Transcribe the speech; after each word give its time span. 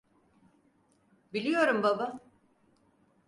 Biliyorum 1.33 1.83
baba. 1.83 2.19